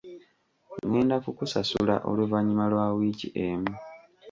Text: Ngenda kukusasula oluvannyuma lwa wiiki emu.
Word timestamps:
Ngenda 0.87 1.15
kukusasula 1.23 1.95
oluvannyuma 2.09 2.65
lwa 2.71 2.87
wiiki 2.97 3.27
emu. 3.45 3.71